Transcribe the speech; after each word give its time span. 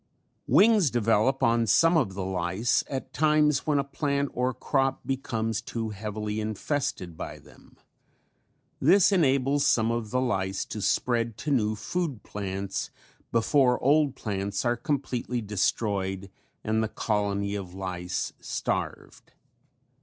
Wings 0.47 0.89
develop 0.89 1.43
on 1.43 1.67
some 1.67 1.95
of 1.95 2.15
the 2.15 2.25
lice 2.25 2.83
at 2.89 3.13
times 3.13 3.67
when 3.67 3.77
a 3.77 3.83
plant 3.83 4.31
or 4.33 4.51
crop 4.51 5.05
becomes 5.05 5.61
too 5.61 5.89
heavily 5.89 6.39
infested 6.41 7.15
by 7.15 7.37
them. 7.37 7.77
This 8.79 9.11
enables 9.11 9.63
some 9.67 9.91
of 9.91 10.09
the 10.09 10.19
lice 10.19 10.65
to 10.65 10.81
spread 10.81 11.37
to 11.37 11.51
new 11.51 11.75
food 11.75 12.23
plants 12.23 12.89
before 13.31 13.79
old 13.83 14.15
plants 14.15 14.65
are 14.65 14.75
completely 14.75 15.39
destroyed 15.39 16.31
and 16.63 16.81
the 16.81 16.89
colony 16.89 17.53
of 17.53 17.75
lice 17.75 18.33
starved. 18.39 19.33